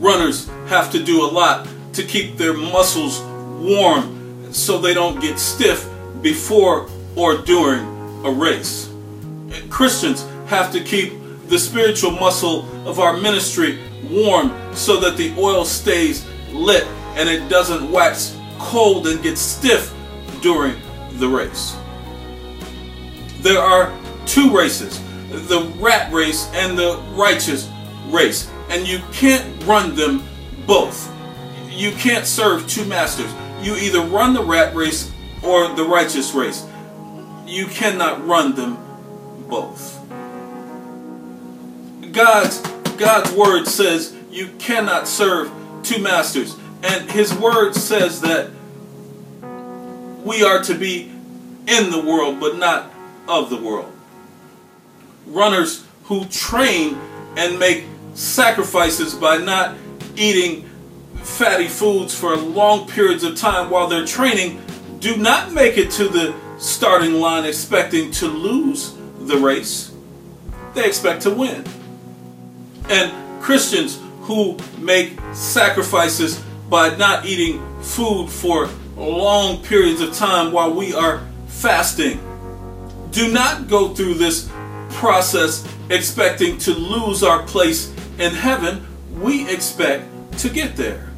Runners 0.00 0.48
have 0.68 0.90
to 0.92 1.02
do 1.02 1.24
a 1.24 1.28
lot 1.28 1.68
to 1.94 2.02
keep 2.02 2.36
their 2.36 2.54
muscles 2.54 3.20
warm 3.62 4.52
so 4.52 4.78
they 4.78 4.94
don't 4.94 5.20
get 5.20 5.38
stiff 5.38 5.88
before 6.22 6.88
or 7.16 7.38
during 7.38 7.84
a 8.24 8.30
race. 8.30 8.90
Christians 9.70 10.26
have 10.46 10.72
to 10.72 10.80
keep 10.80 11.12
the 11.48 11.58
spiritual 11.58 12.10
muscle 12.12 12.64
of 12.88 12.98
our 12.98 13.16
ministry 13.16 13.78
warm 14.10 14.52
so 14.74 14.98
that 15.00 15.16
the 15.16 15.34
oil 15.38 15.64
stays 15.64 16.26
lit 16.52 16.86
and 17.16 17.28
it 17.28 17.48
doesn't 17.48 17.90
wax 17.90 18.36
cold 18.58 19.06
and 19.06 19.22
get 19.22 19.38
stiff 19.38 19.94
during 20.40 20.74
the 21.12 21.28
race. 21.28 21.76
There 23.40 23.60
are 23.60 23.92
two 24.26 24.56
races 24.56 25.00
the 25.34 25.62
rat 25.78 26.12
race 26.12 26.48
and 26.54 26.78
the 26.78 26.96
righteous 27.12 27.68
race, 28.06 28.50
and 28.68 28.86
you 28.86 29.00
can't 29.12 29.64
run 29.64 29.94
them 29.94 30.22
both. 30.66 31.12
You 31.68 31.92
can't 31.92 32.26
serve 32.26 32.66
two 32.68 32.84
masters. 32.84 33.32
You 33.60 33.76
either 33.76 34.00
run 34.00 34.34
the 34.34 34.44
rat 34.44 34.74
race 34.74 35.12
or 35.42 35.68
the 35.68 35.84
righteous 35.84 36.32
race. 36.34 36.64
You 37.46 37.66
cannot 37.66 38.26
run 38.26 38.54
them 38.54 38.78
both. 39.48 40.00
God's 42.12 42.60
God's 42.96 43.32
word 43.32 43.66
says 43.66 44.14
you 44.30 44.48
cannot 44.58 45.08
serve 45.08 45.50
two 45.82 46.00
masters. 46.00 46.56
And 46.82 47.10
his 47.10 47.34
word 47.34 47.74
says 47.74 48.20
that 48.20 48.50
we 50.22 50.44
are 50.44 50.62
to 50.62 50.74
be 50.74 51.10
in 51.66 51.90
the 51.90 52.02
world 52.06 52.40
but 52.40 52.56
not 52.56 52.92
of 53.26 53.50
the 53.50 53.56
world. 53.56 53.92
Runners 55.26 55.84
who 56.04 56.24
train 56.26 56.98
and 57.36 57.58
make 57.58 57.84
sacrifices 58.14 59.14
by 59.14 59.38
not 59.38 59.76
eating 60.16 60.68
fatty 61.16 61.68
foods 61.68 62.18
for 62.18 62.36
long 62.36 62.86
periods 62.88 63.24
of 63.24 63.36
time 63.36 63.70
while 63.70 63.88
they're 63.88 64.06
training 64.06 64.60
do 65.00 65.16
not 65.16 65.52
make 65.52 65.76
it 65.76 65.90
to 65.90 66.08
the 66.08 66.34
starting 66.58 67.14
line 67.14 67.44
expecting 67.44 68.10
to 68.10 68.26
lose 68.26 68.94
the 69.18 69.36
race. 69.36 69.92
They 70.74 70.86
expect 70.86 71.22
to 71.22 71.30
win. 71.30 71.64
And 72.88 73.42
Christians 73.42 74.00
who 74.20 74.56
make 74.78 75.18
sacrifices 75.32 76.42
by 76.70 76.96
not 76.96 77.26
eating 77.26 77.62
food 77.82 78.28
for 78.30 78.68
long 78.96 79.62
periods 79.62 80.00
of 80.00 80.14
time 80.14 80.52
while 80.52 80.72
we 80.72 80.94
are 80.94 81.26
fasting 81.48 82.18
do 83.10 83.30
not 83.30 83.68
go 83.68 83.94
through 83.94 84.14
this 84.14 84.50
process 84.90 85.66
expecting 85.90 86.56
to 86.58 86.72
lose 86.72 87.22
our 87.22 87.42
place 87.42 87.93
in 88.18 88.32
heaven. 88.32 88.86
We 89.20 89.48
expect 89.48 90.38
to 90.38 90.48
get 90.48 90.76
there. 90.76 91.10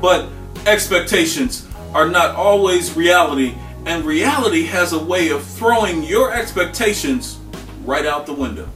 But 0.00 0.28
expectations 0.66 1.68
are 1.92 2.08
not 2.08 2.34
always 2.34 2.96
reality, 2.96 3.54
and 3.86 4.04
reality 4.04 4.64
has 4.64 4.92
a 4.92 5.02
way 5.02 5.28
of 5.28 5.44
throwing 5.44 6.02
your 6.02 6.32
expectations 6.32 7.38
right 7.84 8.06
out 8.06 8.26
the 8.26 8.32
window. 8.32 8.68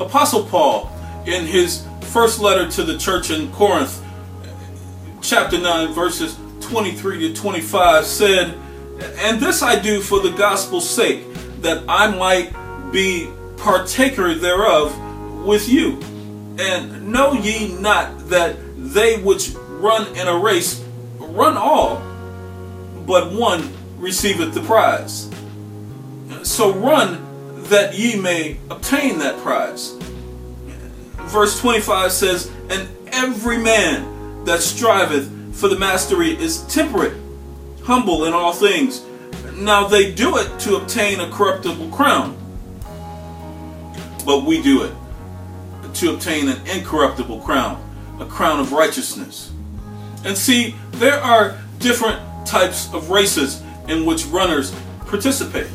Apostle 0.00 0.44
Paul, 0.44 0.90
in 1.26 1.44
his 1.44 1.86
first 2.00 2.40
letter 2.40 2.70
to 2.70 2.82
the 2.82 2.96
church 2.98 3.30
in 3.30 3.50
Corinth, 3.52 4.02
chapter 5.20 5.58
9, 5.58 5.92
verses 5.92 6.38
23 6.60 7.28
to 7.28 7.34
25, 7.34 8.04
said, 8.04 8.56
And 9.18 9.40
this 9.40 9.62
I 9.62 9.78
do 9.78 10.00
for 10.00 10.20
the 10.20 10.30
gospel's 10.30 10.88
sake, 10.88 11.24
that 11.60 11.84
I 11.88 12.10
might 12.16 12.52
be 12.92 13.30
partaker 13.56 14.34
thereof 14.34 14.96
with 15.44 15.68
you. 15.68 16.00
And 16.58 17.12
know 17.12 17.34
ye 17.34 17.78
not 17.78 18.28
that 18.28 18.56
they 18.76 19.20
which 19.20 19.50
run 19.54 20.06
in 20.16 20.26
a 20.26 20.36
race 20.36 20.84
run 21.18 21.56
all, 21.56 21.96
but 23.06 23.32
one 23.32 23.70
receiveth 23.98 24.54
the 24.54 24.60
prize. 24.62 25.30
So 26.42 26.72
run 26.72 27.24
that 27.64 27.96
ye 27.98 28.20
may 28.20 28.58
obtain 28.70 29.18
that 29.18 29.38
prize. 29.38 29.96
Verse 31.28 31.60
25 31.60 32.10
says, 32.10 32.50
And 32.70 32.88
every 33.12 33.58
man 33.58 34.44
that 34.44 34.60
striveth 34.60 35.54
for 35.54 35.68
the 35.68 35.78
mastery 35.78 36.30
is 36.30 36.62
temperate, 36.72 37.14
humble 37.82 38.24
in 38.24 38.32
all 38.32 38.52
things. 38.52 39.04
Now 39.54 39.86
they 39.86 40.12
do 40.12 40.38
it 40.38 40.58
to 40.60 40.76
obtain 40.76 41.20
a 41.20 41.30
corruptible 41.30 41.90
crown, 41.90 42.36
but 44.24 44.44
we 44.44 44.62
do 44.62 44.84
it 44.84 44.94
to 45.94 46.12
obtain 46.12 46.48
an 46.48 46.66
incorruptible 46.66 47.40
crown, 47.40 47.82
a 48.20 48.26
crown 48.26 48.60
of 48.60 48.72
righteousness. 48.72 49.52
And 50.24 50.36
see, 50.36 50.74
there 50.92 51.20
are 51.20 51.58
different 51.78 52.20
types 52.46 52.92
of 52.92 53.10
races 53.10 53.62
in 53.88 54.04
which 54.04 54.26
runners 54.26 54.74
participate. 55.06 55.68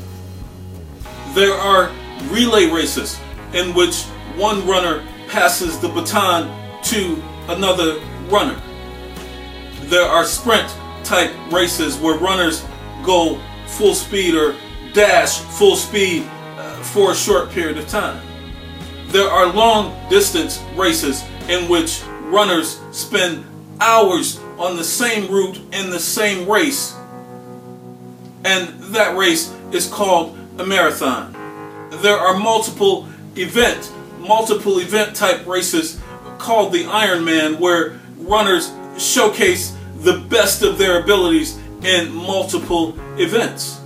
There 1.34 1.54
are 1.54 1.92
relay 2.30 2.70
races 2.70 3.20
in 3.54 3.74
which 3.74 4.04
one 4.36 4.66
runner 4.68 5.06
passes 5.30 5.80
the 5.80 5.90
baton 5.90 6.48
to 6.84 7.22
another 7.48 8.00
runner. 8.30 8.60
There 9.84 10.06
are 10.06 10.26
sprint 10.26 10.74
type 11.04 11.32
races 11.52 11.98
where 11.98 12.18
runners 12.18 12.64
go 13.04 13.40
full 13.68 13.96
speed 13.96 14.36
or 14.36 14.56
dash 14.94 15.40
full 15.40 15.76
speed 15.76 16.24
uh, 16.58 16.76
for 16.84 17.12
a 17.12 17.16
short 17.16 17.50
period 17.50 17.78
of 17.78 17.88
time. 17.88 18.22
There 19.14 19.30
are 19.30 19.46
long 19.46 19.94
distance 20.10 20.60
races 20.76 21.24
in 21.48 21.70
which 21.70 22.02
runners 22.32 22.80
spend 22.92 23.46
hours 23.80 24.40
on 24.58 24.76
the 24.76 24.84
same 24.84 25.32
route 25.32 25.60
in 25.72 25.92
the 25.92 26.00
same 26.00 26.50
race. 26.50 26.96
And 28.44 28.70
that 28.96 29.16
race 29.16 29.54
is 29.72 29.88
called 29.88 30.36
a 30.58 30.66
marathon. 30.66 31.32
There 32.02 32.18
are 32.18 32.40
multiple 32.40 33.08
event, 33.36 33.94
multiple 34.18 34.80
event 34.80 35.16
type 35.16 35.46
races 35.46 36.02
called 36.40 36.74
the 36.74 36.86
Ironman 36.86 37.60
where 37.60 38.00
runners 38.18 38.72
showcase 38.98 39.78
the 39.98 40.26
best 40.28 40.64
of 40.64 40.80
their 40.80 41.04
abilities 41.04 41.60
in 41.84 42.12
multiple 42.12 42.98
events. 43.20 43.80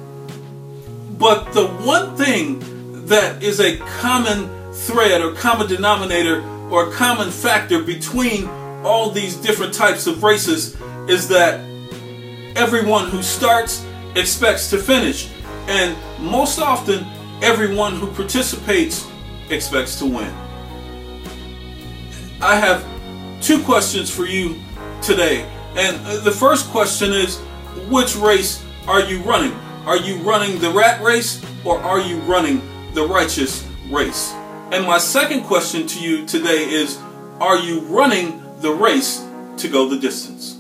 But 1.19 1.51
the 1.51 1.67
one 1.67 2.15
thing 2.15 3.07
that 3.07 3.43
is 3.43 3.60
a 3.60 3.75
common 4.00 4.57
thread 4.88 5.22
or 5.22 5.34
common 5.34 5.67
denominator 5.67 6.41
or 6.72 6.89
common 6.91 7.29
factor 7.29 7.84
between 7.84 8.48
all 8.84 9.12
these 9.12 9.36
different 9.36 9.74
types 9.74 10.08
of 10.08 10.24
races 10.24 10.77
is 11.10 11.27
that 11.27 11.60
everyone 12.56 13.10
who 13.10 13.22
starts 13.22 13.86
expects 14.15 14.70
to 14.70 14.77
finish. 14.77 15.29
And 15.67 15.96
most 16.20 16.60
often, 16.60 17.06
everyone 17.41 17.98
who 17.98 18.08
participates 18.12 19.06
expects 19.50 20.00
to 20.00 20.06
win. 20.06 20.34
I 22.41 22.56
have 22.56 22.86
two 23.41 23.62
questions 23.63 24.10
for 24.10 24.25
you 24.25 24.56
today. 25.01 25.41
And 25.75 25.98
uh, 26.06 26.22
the 26.22 26.32
first 26.32 26.70
question 26.70 27.12
is 27.12 27.38
which 27.89 28.15
race 28.15 28.63
are 28.88 29.01
you 29.01 29.20
running? 29.20 29.53
Are 29.86 29.98
you 29.98 30.17
running 30.17 30.60
the 30.60 30.70
rat 30.72 31.01
race 31.01 31.44
or 31.65 31.77
are 31.79 32.00
you 32.00 32.17
running 32.22 32.62
the 32.94 33.06
righteous 33.06 33.67
race? 33.89 34.34
And 34.70 34.86
my 34.86 34.98
second 34.98 35.44
question 35.44 35.88
to 35.88 36.00
you 36.02 36.26
today 36.26 36.70
is 36.70 37.00
Are 37.40 37.58
you 37.58 37.80
running 37.82 38.44
the 38.60 38.74
race 38.74 39.26
to 39.60 39.70
go 39.70 39.88
the 39.88 39.98
distance? 39.98 40.58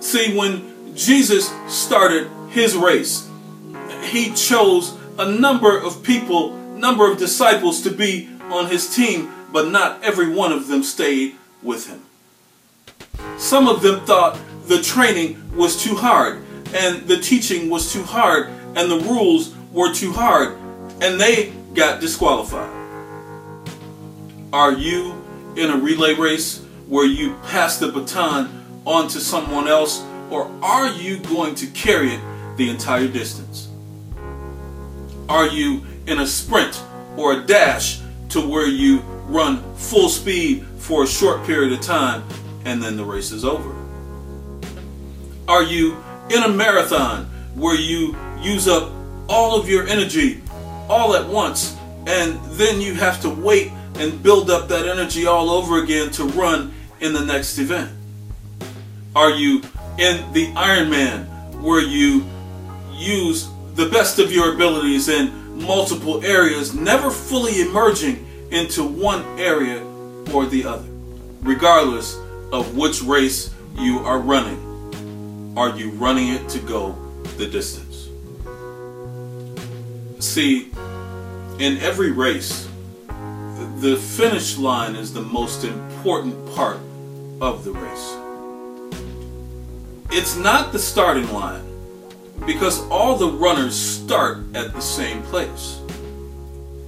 See, 0.00 0.36
when 0.36 0.94
Jesus 0.94 1.50
started 1.66 2.30
his 2.50 2.76
race, 2.76 3.26
he 4.02 4.34
chose 4.34 4.94
a 5.18 5.30
number 5.30 5.80
of 5.80 6.02
people, 6.02 6.52
number 6.76 7.10
of 7.10 7.16
disciples 7.16 7.80
to 7.82 7.90
be 7.90 8.28
on 8.50 8.66
his 8.66 8.94
team, 8.94 9.32
but 9.50 9.70
not 9.70 10.02
every 10.04 10.28
one 10.28 10.52
of 10.52 10.68
them 10.68 10.82
stayed 10.82 11.36
with 11.62 11.88
him. 11.88 12.04
Some 13.38 13.66
of 13.66 13.80
them 13.80 14.04
thought 14.04 14.38
the 14.66 14.82
training 14.82 15.56
was 15.56 15.82
too 15.82 15.96
hard, 15.96 16.44
and 16.74 17.08
the 17.08 17.16
teaching 17.16 17.70
was 17.70 17.90
too 17.94 18.02
hard, 18.02 18.48
and 18.76 18.90
the 18.90 19.00
rules 19.00 19.54
were 19.72 19.94
too 19.94 20.12
hard, 20.12 20.58
and 21.00 21.18
they 21.18 21.54
got 21.74 22.00
disqualified. 22.00 22.70
Are 24.52 24.72
you 24.72 25.14
in 25.56 25.70
a 25.70 25.76
relay 25.76 26.14
race 26.14 26.64
where 26.86 27.06
you 27.06 27.34
pass 27.48 27.78
the 27.78 27.88
baton 27.88 28.64
on 28.86 29.08
to 29.08 29.20
someone 29.20 29.68
else, 29.68 30.02
or 30.30 30.50
are 30.62 30.88
you 30.88 31.18
going 31.18 31.54
to 31.56 31.66
carry 31.68 32.14
it 32.14 32.20
the 32.56 32.70
entire 32.70 33.08
distance? 33.08 33.68
Are 35.28 35.46
you 35.46 35.84
in 36.06 36.20
a 36.20 36.26
sprint 36.26 36.82
or 37.16 37.34
a 37.34 37.44
dash 37.44 38.00
to 38.30 38.40
where 38.40 38.66
you 38.66 39.00
run 39.26 39.62
full 39.74 40.08
speed 40.08 40.64
for 40.78 41.04
a 41.04 41.06
short 41.06 41.44
period 41.44 41.72
of 41.72 41.80
time 41.82 42.24
and 42.64 42.82
then 42.82 42.96
the 42.96 43.04
race 43.04 43.30
is 43.30 43.44
over? 43.44 43.74
Are 45.46 45.62
you 45.62 45.96
in 46.30 46.42
a 46.42 46.48
marathon 46.48 47.26
where 47.54 47.76
you 47.76 48.16
use 48.40 48.68
up 48.68 48.90
all 49.28 49.60
of 49.60 49.68
your 49.68 49.86
energy 49.86 50.40
all 50.88 51.14
at 51.14 51.26
once 51.28 51.76
and 52.06 52.40
then 52.52 52.80
you 52.80 52.94
have 52.94 53.20
to 53.22 53.28
wait 53.28 53.70
and 53.96 54.22
build 54.22 54.50
up 54.50 54.68
that 54.68 54.86
energy 54.86 55.26
all 55.26 55.50
over 55.50 55.82
again 55.82 56.10
to 56.12 56.24
run 56.24 56.72
in 57.00 57.12
the 57.12 57.24
next 57.24 57.58
event? 57.58 57.90
Are 59.14 59.30
you 59.30 59.62
in 59.98 60.32
the 60.32 60.46
Ironman 60.54 61.26
where 61.60 61.82
you 61.82 62.24
use 62.92 63.48
the 63.74 63.88
best 63.88 64.18
of 64.18 64.32
your 64.32 64.54
abilities 64.54 65.08
in 65.08 65.62
multiple 65.62 66.24
areas, 66.24 66.74
never 66.74 67.10
fully 67.10 67.60
emerging 67.60 68.26
into 68.50 68.84
one 68.84 69.22
area 69.38 69.84
or 70.32 70.46
the 70.46 70.64
other, 70.64 70.88
regardless 71.42 72.16
of 72.52 72.76
which 72.76 73.02
race 73.02 73.52
you 73.74 73.98
are 73.98 74.18
running? 74.18 75.54
Are 75.56 75.76
you 75.76 75.90
running 75.90 76.28
it 76.28 76.48
to 76.50 76.58
go 76.60 76.92
the 77.36 77.46
distance? 77.46 77.87
See, 80.20 80.72
in 81.60 81.78
every 81.78 82.10
race, 82.10 82.68
the 83.76 83.96
finish 83.96 84.58
line 84.58 84.96
is 84.96 85.14
the 85.14 85.22
most 85.22 85.62
important 85.62 86.54
part 86.56 86.78
of 87.40 87.62
the 87.62 87.70
race. 87.70 88.16
It's 90.10 90.36
not 90.36 90.72
the 90.72 90.78
starting 90.80 91.32
line 91.32 91.62
because 92.46 92.84
all 92.88 93.14
the 93.14 93.28
runners 93.28 93.76
start 93.76 94.38
at 94.54 94.72
the 94.72 94.80
same 94.80 95.22
place. 95.22 95.80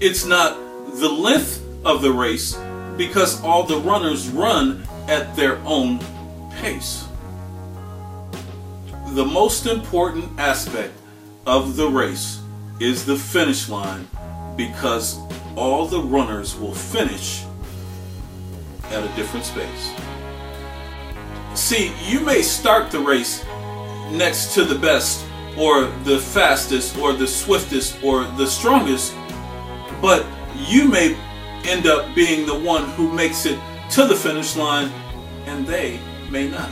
It's 0.01 0.25
not 0.25 0.57
the 0.95 1.09
length 1.09 1.65
of 1.85 2.03
the 2.03 2.11
race 2.11 2.59
because 2.97 3.41
all 3.45 3.63
the 3.63 3.79
runners 3.79 4.29
run 4.29 4.83
at 5.07 5.37
their 5.37 5.59
own 5.59 6.01
pace. 6.61 7.05
The 9.11 9.25
most 9.25 9.67
important 9.67 10.39
aspect 10.41 10.95
of 11.47 11.77
the 11.77 11.89
race 11.89 12.40
is 12.81 13.05
the 13.05 13.17
finish 13.17 13.69
line 13.69 14.09
because 14.57 15.19
all 15.55 15.87
the 15.87 16.01
runners 16.01 16.59
will 16.59 16.75
finish 16.75 17.45
at 18.91 19.05
a 19.05 19.17
different 19.17 19.45
space. 19.45 19.93
See, 21.55 21.93
you 22.07 22.21
may 22.21 22.41
start 22.41 22.91
the 22.91 23.01
race 23.01 23.45
next 24.11 24.55
to 24.55 24.65
the 24.65 24.79
best 24.79 25.25
or 25.59 25.85
the 26.05 26.19
fastest 26.19 26.97
or 26.97 27.13
the 27.13 27.27
swiftest 27.27 28.03
or 28.03 28.25
the 28.25 28.47
strongest, 28.47 29.15
but 30.01 30.25
you 30.57 30.89
may 30.89 31.15
end 31.65 31.87
up 31.87 32.15
being 32.15 32.47
the 32.47 32.59
one 32.59 32.89
who 32.91 33.13
makes 33.13 33.45
it 33.45 33.59
to 33.91 34.07
the 34.07 34.15
finish 34.17 34.57
line 34.57 34.91
and 35.45 35.67
they 35.67 36.01
may 36.31 36.49
not. 36.49 36.71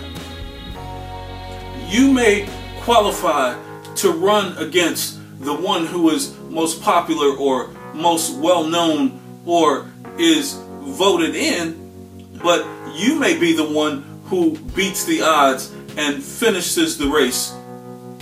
You 1.87 2.11
may 2.13 2.49
qualify 2.81 3.59
to 3.97 4.11
run 4.13 4.57
against 4.57 5.18
the 5.41 5.55
one 5.55 5.87
who 5.87 6.11
is 6.11 6.37
most 6.49 6.83
popular 6.83 7.37
or 7.37 7.71
most 7.95 8.37
well 8.39 8.65
known 8.65 9.21
or 9.47 9.87
is 10.19 10.61
voted 10.81 11.35
in, 11.35 12.31
but 12.43 12.67
you 12.95 13.15
may 13.15 13.39
be 13.39 13.53
the 13.55 13.69
one 13.69 14.21
who 14.25 14.59
beats 14.75 15.05
the 15.05 15.23
odds 15.23 15.73
and 15.97 16.23
finishes 16.23 16.99
the 16.99 17.07
race 17.07 17.53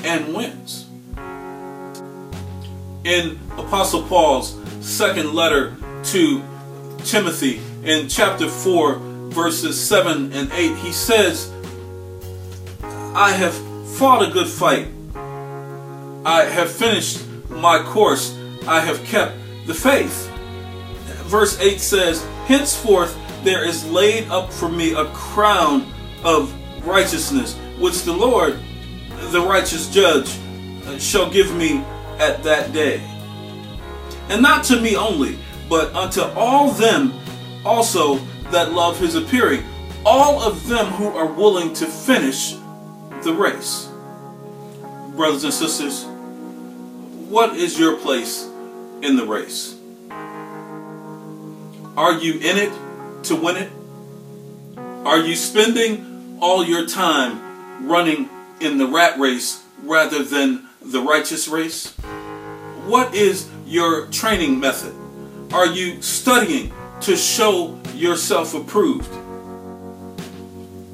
and 0.05 0.35
wins. 0.35 0.87
In 3.05 3.39
Apostle 3.53 4.03
Paul's 4.03 4.57
second 4.81 5.33
letter 5.33 5.77
to 6.05 6.43
Timothy, 7.05 7.61
in 7.85 8.09
chapter 8.09 8.49
4, 8.49 8.97
verses 9.31 9.81
7 9.81 10.33
and 10.33 10.51
8, 10.53 10.77
he 10.79 10.93
says, 10.93 11.53
I 12.83 13.33
have 13.33 13.55
fought 13.97 14.29
a 14.29 14.31
good 14.31 14.49
fight. 14.49 14.89
I 16.27 16.43
have 16.43 16.73
finished 16.73 17.25
my 17.49 17.81
course. 17.81 18.37
I 18.67 18.81
have 18.81 19.05
kept 19.05 19.37
the 19.67 19.75
faith. 19.75 20.29
Verse 21.27 21.57
8 21.61 21.79
says, 21.81 22.25
Henceforth 22.47 23.17
there 23.45 23.65
is 23.65 23.89
laid 23.89 24.29
up 24.29 24.53
for 24.53 24.69
me 24.69 24.93
a 24.95 25.05
crown 25.13 25.87
of 26.25 26.53
righteousness, 26.85 27.57
which 27.79 28.03
the 28.03 28.13
Lord, 28.13 28.59
the 29.31 29.41
righteous 29.41 29.89
judge, 29.89 30.37
uh, 30.87 30.99
shall 30.99 31.31
give 31.31 31.55
me 31.55 31.85
at 32.19 32.43
that 32.43 32.73
day. 32.73 33.01
And 34.29 34.43
not 34.43 34.65
to 34.65 34.81
me 34.81 34.97
only, 34.97 35.39
but 35.69 35.95
unto 35.95 36.23
all 36.23 36.73
them 36.73 37.15
also 37.65 38.17
that 38.51 38.73
love 38.73 38.99
his 38.99 39.15
appearing, 39.15 39.63
all 40.05 40.43
of 40.43 40.67
them 40.67 40.87
who 40.87 41.07
are 41.07 41.33
willing 41.33 41.73
to 41.75 41.87
finish 41.87 42.57
the 43.23 43.33
race. 43.33 43.89
Brothers 45.15 45.45
and 45.45 45.55
sisters, 45.55 46.05
what 47.29 47.57
is 47.57 47.79
your 47.79 47.97
place 47.97 48.45
in 49.03 49.17
the 49.17 49.25
race? 49.27 49.77
Are 51.97 52.13
you 52.13 52.35
in 52.35 52.57
it 52.57 52.73
to 53.25 53.35
win 53.35 53.57
it? 53.57 53.73
Are 55.05 55.19
you 55.19 55.35
spending 55.35 56.39
all 56.41 56.65
your 56.65 56.87
time 56.87 57.87
running 57.87 58.29
in 58.61 58.79
the 58.79 58.87
rat 58.87 59.19
race 59.19 59.65
rather 59.83 60.23
than 60.23 60.69
the 60.81 61.01
righteous 61.01 61.49
race? 61.49 61.93
What 62.87 63.15
is 63.15 63.49
your 63.67 64.07
training 64.07 64.61
method? 64.61 64.95
Are 65.53 65.67
you 65.67 66.01
studying 66.03 66.73
to 67.01 67.17
show 67.17 67.79
yourself 67.95 68.55
approved? 68.55 69.13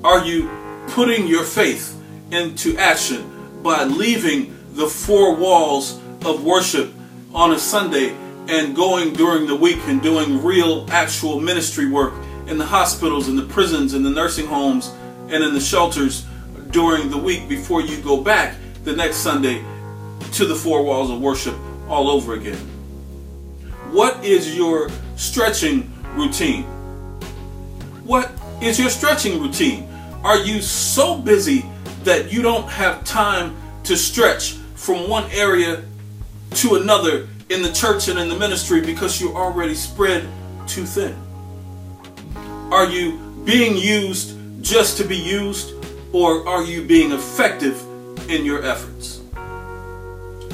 Are 0.03 0.25
you 0.25 0.51
putting 0.89 1.27
your 1.27 1.45
faith 1.45 2.01
into 2.31 2.77
action 2.79 3.61
by 3.63 3.85
leaving 3.85 4.57
the 4.73 4.87
four 4.87 5.35
walls 5.37 6.02
of 6.25 6.45
worship 6.45 6.93
on 7.35 7.53
a 7.53 7.59
Sunday 7.59 8.17
and 8.49 8.75
going 8.75 9.13
during 9.13 9.47
the 9.47 9.55
week 9.55 9.79
and 9.87 10.03
doing 10.03 10.43
real, 10.43 10.87
actual 10.91 11.41
ministry 11.41 11.89
work 11.89 12.15
in 12.47 12.59
the 12.59 12.67
hospitals, 12.67 13.29
in 13.29 13.37
the 13.37 13.45
prisons, 13.45 13.95
in 13.95 14.03
the 14.03 14.11
nursing 14.11 14.47
homes, 14.47 14.93
and 15.29 15.43
in 15.43 15.55
the 15.55 15.61
shelters 15.61 16.27
during 16.71 17.11
the 17.11 17.19
week 17.19 17.49
before 17.49 17.81
you 17.81 18.01
go 18.03 18.21
back 18.21 18.57
the 18.85 18.95
next 18.95 19.19
Sunday 19.19 19.65
to 20.33 20.45
the 20.45 20.55
four 20.55 20.83
walls 20.83 21.11
of 21.11 21.21
worship 21.21 21.55
all 21.89 22.11
over 22.11 22.35
again. 22.35 22.59
What 23.91 24.25
is 24.25 24.57
your 24.57 24.89
stretching 25.17 25.93
routine? 26.15 26.65
What 28.05 28.31
is 28.61 28.79
your 28.79 28.91
stretching 28.91 29.41
routine? 29.41 29.89
Are 30.25 30.39
you 30.39 30.61
so 30.61 31.19
busy 31.19 31.65
that 32.05 32.33
you 32.33 32.43
don't 32.43 32.69
have 32.69 33.05
time 33.05 33.57
to 33.85 33.97
stretch 33.97 34.53
from 34.75 35.09
one 35.09 35.31
area 35.31 35.85
to 36.57 36.77
another 36.77 37.29
in 37.49 37.63
the 37.63 37.73
church 37.73 38.09
and 38.09 38.19
in 38.19 38.29
the 38.29 38.39
ministry 38.39 38.81
because 38.81 39.21
you're 39.21 39.35
already 39.35 39.75
spread 39.75 40.27
too 40.67 40.85
thin? 40.85 41.17
Are 42.73 42.87
you 42.87 43.19
being 43.45 43.77
used 43.77 44.39
just 44.63 44.97
to 44.99 45.05
be 45.05 45.17
used, 45.17 45.73
or 46.13 46.49
are 46.49 46.63
you 46.63 46.85
being 46.85 47.13
effective 47.13 47.81
in 48.31 48.45
your 48.45 48.65
efforts? 48.65 49.21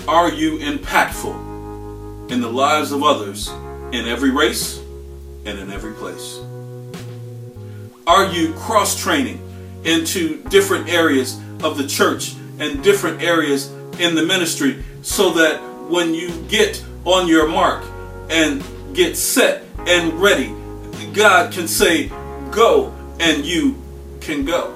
Are 0.09 0.33
you 0.33 0.59
impactful 0.59 2.31
in 2.31 2.41
the 2.41 2.51
lives 2.51 2.93
of 2.93 3.03
others 3.03 3.49
in 3.93 4.09
every 4.09 4.31
race 4.31 4.79
and 5.45 5.59
in 5.59 5.71
every 5.71 5.93
place? 5.93 6.41
Are 8.07 8.27
you 8.33 8.55
cross 8.55 9.01
training 9.01 9.41
into 9.85 10.43
different 10.45 10.89
areas 10.89 11.39
of 11.63 11.77
the 11.77 11.87
church 11.87 12.35
and 12.59 12.83
different 12.83 13.23
areas 13.23 13.71
in 13.99 14.15
the 14.15 14.23
ministry 14.23 14.83
so 15.03 15.31
that 15.33 15.61
when 15.89 16.15
you 16.15 16.31
get 16.49 16.85
on 17.05 17.27
your 17.27 17.49
mark 17.49 17.85
and 18.29 18.63
get 18.95 19.17
set 19.17 19.65
and 19.87 20.13
ready, 20.15 20.55
God 21.15 21.53
can 21.53 21.67
say, 21.67 22.09
Go, 22.51 22.95
and 23.19 23.45
you 23.45 23.81
can 24.21 24.45
go. 24.45 24.75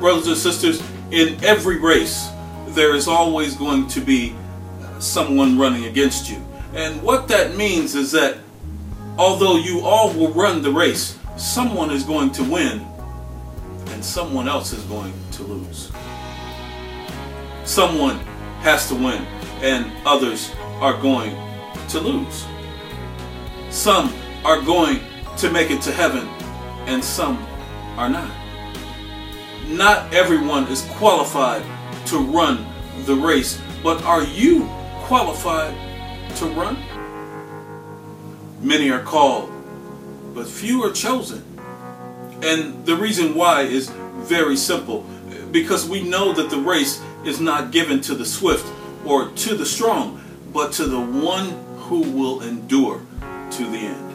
Brothers 0.00 0.26
and 0.26 0.36
sisters, 0.36 0.82
in 1.10 1.42
every 1.44 1.78
race, 1.78 2.28
there 2.68 2.94
is 2.94 3.06
always 3.06 3.56
going 3.56 3.86
to 3.88 4.00
be 4.00 4.34
uh, 4.82 4.98
someone 4.98 5.58
running 5.58 5.84
against 5.84 6.30
you. 6.30 6.44
And 6.74 7.00
what 7.02 7.28
that 7.28 7.56
means 7.56 7.94
is 7.94 8.10
that 8.12 8.38
although 9.16 9.56
you 9.56 9.80
all 9.80 10.12
will 10.12 10.32
run 10.32 10.62
the 10.62 10.72
race, 10.72 11.18
someone 11.36 11.90
is 11.90 12.02
going 12.02 12.32
to 12.32 12.42
win 12.42 12.84
and 13.88 14.04
someone 14.04 14.48
else 14.48 14.72
is 14.72 14.82
going 14.84 15.12
to 15.32 15.42
lose. 15.44 15.92
Someone 17.64 18.20
has 18.64 18.88
to 18.88 18.94
win 18.94 19.22
and 19.60 19.92
others 20.06 20.50
are 20.80 20.98
going 21.00 21.36
to 21.90 22.00
lose. 22.00 22.46
Some 23.68 24.10
are 24.42 24.60
going 24.62 25.00
to 25.36 25.50
make 25.50 25.70
it 25.70 25.82
to 25.82 25.92
heaven 25.92 26.26
and 26.86 27.04
some 27.04 27.36
are 27.98 28.08
not. 28.08 28.32
Not 29.68 30.14
everyone 30.14 30.64
is 30.68 30.80
qualified 30.92 31.62
to 32.06 32.18
run 32.18 32.66
the 33.04 33.14
race, 33.14 33.60
but 33.82 34.02
are 34.04 34.24
you 34.24 34.64
qualified 35.02 35.74
to 36.36 36.46
run? 36.46 36.82
Many 38.62 38.90
are 38.90 39.02
called, 39.02 39.52
but 40.34 40.46
few 40.46 40.82
are 40.84 40.92
chosen. 40.92 41.44
And 42.42 42.86
the 42.86 42.96
reason 42.96 43.34
why 43.34 43.62
is 43.62 43.90
very 44.20 44.56
simple 44.56 45.02
because 45.50 45.86
we 45.86 46.02
know 46.02 46.32
that 46.32 46.48
the 46.48 46.58
race 46.58 47.02
is 47.26 47.40
not 47.40 47.70
given 47.70 48.00
to 48.02 48.14
the 48.14 48.24
swift 48.24 48.66
or 49.04 49.28
to 49.28 49.54
the 49.54 49.66
strong, 49.66 50.22
but 50.52 50.72
to 50.72 50.84
the 50.84 51.00
one 51.00 51.50
who 51.76 52.00
will 52.00 52.42
endure 52.42 53.02
to 53.50 53.64
the 53.64 53.78
end. 53.78 54.14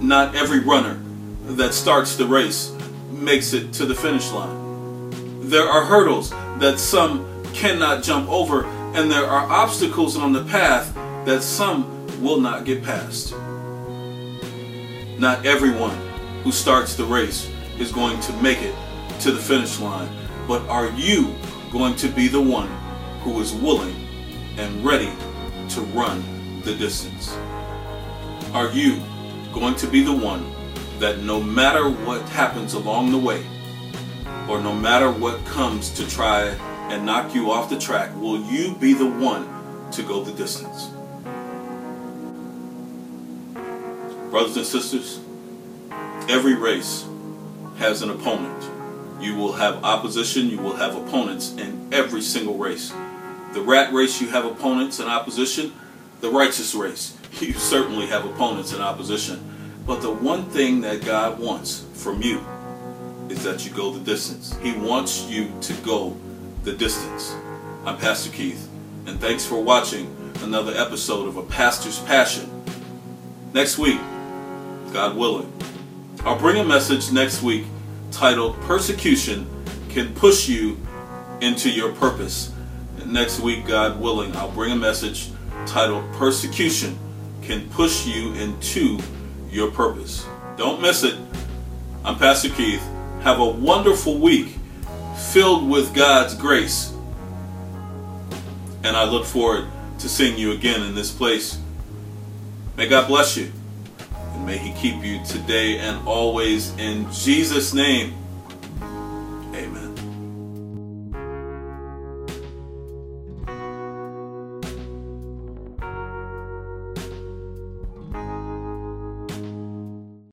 Not 0.00 0.34
every 0.34 0.60
runner 0.60 0.98
that 1.42 1.74
starts 1.74 2.16
the 2.16 2.26
race 2.26 2.72
makes 3.10 3.52
it 3.52 3.72
to 3.74 3.86
the 3.86 3.94
finish 3.94 4.30
line. 4.30 5.10
There 5.42 5.66
are 5.66 5.84
hurdles 5.84 6.30
that 6.30 6.78
some 6.78 7.26
cannot 7.52 8.02
jump 8.02 8.30
over, 8.30 8.64
and 8.94 9.10
there 9.10 9.26
are 9.26 9.50
obstacles 9.50 10.16
on 10.16 10.32
the 10.32 10.44
path 10.44 10.94
that 11.26 11.42
some 11.42 12.22
will 12.22 12.40
not 12.40 12.64
get 12.64 12.82
past. 12.82 13.34
Not 15.18 15.44
everyone 15.44 15.98
who 16.44 16.52
starts 16.52 16.94
the 16.94 17.04
race 17.04 17.50
is 17.78 17.92
going 17.92 18.20
to 18.20 18.32
make 18.34 18.62
it 18.62 18.74
to 19.20 19.32
the 19.32 19.38
finish 19.38 19.78
line, 19.80 20.08
but 20.50 20.68
are 20.68 20.90
you 20.96 21.32
going 21.70 21.94
to 21.94 22.08
be 22.08 22.26
the 22.26 22.42
one 22.42 22.66
who 23.20 23.40
is 23.40 23.52
willing 23.52 23.94
and 24.56 24.84
ready 24.84 25.12
to 25.68 25.80
run 25.92 26.24
the 26.62 26.74
distance? 26.74 27.32
Are 28.52 28.68
you 28.72 29.00
going 29.52 29.76
to 29.76 29.86
be 29.86 30.02
the 30.02 30.12
one 30.12 30.52
that 30.98 31.20
no 31.20 31.40
matter 31.40 31.88
what 31.88 32.22
happens 32.30 32.74
along 32.74 33.12
the 33.12 33.18
way, 33.18 33.46
or 34.48 34.60
no 34.60 34.74
matter 34.74 35.08
what 35.12 35.44
comes 35.44 35.88
to 35.90 36.10
try 36.10 36.46
and 36.90 37.06
knock 37.06 37.32
you 37.32 37.52
off 37.52 37.70
the 37.70 37.78
track, 37.78 38.12
will 38.16 38.42
you 38.42 38.74
be 38.74 38.92
the 38.92 39.08
one 39.08 39.46
to 39.92 40.02
go 40.02 40.24
the 40.24 40.32
distance? 40.32 40.88
Brothers 44.32 44.56
and 44.56 44.66
sisters, 44.66 45.20
every 46.28 46.56
race 46.56 47.06
has 47.76 48.02
an 48.02 48.10
opponent. 48.10 48.79
You 49.20 49.34
will 49.34 49.52
have 49.52 49.84
opposition, 49.84 50.48
you 50.48 50.58
will 50.58 50.76
have 50.76 50.96
opponents 50.96 51.52
in 51.56 51.92
every 51.92 52.22
single 52.22 52.56
race. 52.56 52.90
The 53.52 53.60
rat 53.60 53.92
race, 53.92 54.18
you 54.18 54.28
have 54.28 54.46
opponents 54.46 54.98
and 54.98 55.10
opposition. 55.10 55.72
The 56.20 56.30
righteous 56.30 56.74
race, 56.74 57.18
you 57.40 57.52
certainly 57.52 58.06
have 58.06 58.24
opponents 58.24 58.72
and 58.72 58.82
opposition. 58.82 59.44
But 59.86 60.00
the 60.00 60.10
one 60.10 60.44
thing 60.44 60.80
that 60.82 61.04
God 61.04 61.38
wants 61.38 61.84
from 61.94 62.22
you 62.22 62.40
is 63.28 63.42
that 63.44 63.66
you 63.66 63.72
go 63.72 63.92
the 63.92 64.00
distance. 64.00 64.56
He 64.62 64.72
wants 64.72 65.28
you 65.28 65.52
to 65.60 65.74
go 65.82 66.16
the 66.64 66.72
distance. 66.72 67.34
I'm 67.84 67.98
Pastor 67.98 68.30
Keith, 68.30 68.68
and 69.06 69.20
thanks 69.20 69.44
for 69.44 69.62
watching 69.62 70.16
another 70.42 70.72
episode 70.74 71.28
of 71.28 71.36
A 71.36 71.42
Pastor's 71.42 71.98
Passion. 72.00 72.50
Next 73.52 73.76
week, 73.78 74.00
God 74.92 75.16
willing, 75.16 75.52
I'll 76.24 76.38
bring 76.38 76.56
a 76.56 76.64
message 76.64 77.12
next 77.12 77.42
week 77.42 77.64
titled 78.10 78.60
Persecution 78.62 79.46
Can 79.88 80.14
Push 80.14 80.48
You 80.48 80.78
into 81.40 81.70
Your 81.70 81.92
Purpose. 81.92 82.52
And 82.98 83.12
next 83.12 83.40
week, 83.40 83.66
God 83.66 84.00
willing, 84.00 84.36
I'll 84.36 84.50
bring 84.50 84.72
a 84.72 84.76
message 84.76 85.30
titled 85.66 86.04
Persecution 86.12 86.98
Can 87.42 87.68
Push 87.70 88.06
You 88.06 88.32
into 88.34 88.98
Your 89.50 89.70
Purpose. 89.70 90.26
Don't 90.56 90.80
miss 90.82 91.02
it. 91.02 91.16
I'm 92.04 92.16
Pastor 92.16 92.50
Keith. 92.50 92.82
Have 93.22 93.40
a 93.40 93.48
wonderful 93.48 94.18
week 94.18 94.56
filled 95.32 95.68
with 95.68 95.94
God's 95.94 96.34
grace. 96.34 96.92
And 98.82 98.96
I 98.96 99.04
look 99.04 99.26
forward 99.26 99.66
to 99.98 100.08
seeing 100.08 100.38
you 100.38 100.52
again 100.52 100.82
in 100.82 100.94
this 100.94 101.12
place. 101.12 101.58
May 102.76 102.88
God 102.88 103.08
bless 103.08 103.36
you. 103.36 103.52
May 104.44 104.58
He 104.58 104.72
keep 104.72 105.04
you 105.04 105.22
today 105.24 105.78
and 105.78 106.06
always 106.08 106.76
in 106.76 107.10
Jesus' 107.12 107.72
name. 107.72 108.19